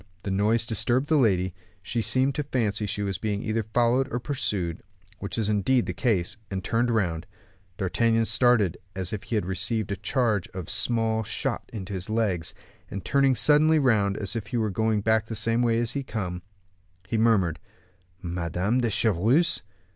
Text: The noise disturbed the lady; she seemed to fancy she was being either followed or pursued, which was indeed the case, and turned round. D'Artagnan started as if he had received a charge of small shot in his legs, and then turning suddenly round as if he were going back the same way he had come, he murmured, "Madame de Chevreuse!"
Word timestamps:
The 0.23 0.31
noise 0.31 0.65
disturbed 0.65 1.09
the 1.09 1.15
lady; 1.15 1.53
she 1.83 2.01
seemed 2.01 2.33
to 2.33 2.41
fancy 2.41 2.87
she 2.87 3.03
was 3.03 3.19
being 3.19 3.43
either 3.43 3.61
followed 3.61 4.07
or 4.11 4.19
pursued, 4.19 4.81
which 5.19 5.37
was 5.37 5.47
indeed 5.47 5.85
the 5.85 5.93
case, 5.93 6.37
and 6.49 6.63
turned 6.63 6.89
round. 6.89 7.27
D'Artagnan 7.77 8.25
started 8.25 8.79
as 8.95 9.13
if 9.13 9.21
he 9.25 9.35
had 9.35 9.45
received 9.45 9.91
a 9.91 9.95
charge 9.95 10.47
of 10.55 10.71
small 10.71 11.21
shot 11.21 11.69
in 11.71 11.85
his 11.85 12.09
legs, 12.09 12.55
and 12.89 13.01
then 13.01 13.05
turning 13.05 13.35
suddenly 13.35 13.77
round 13.77 14.17
as 14.17 14.35
if 14.35 14.47
he 14.47 14.57
were 14.57 14.71
going 14.71 15.01
back 15.01 15.27
the 15.27 15.35
same 15.35 15.61
way 15.61 15.75
he 15.85 15.99
had 15.99 16.07
come, 16.07 16.41
he 17.07 17.15
murmured, 17.19 17.59
"Madame 18.23 18.81
de 18.81 18.89
Chevreuse!" 18.89 19.61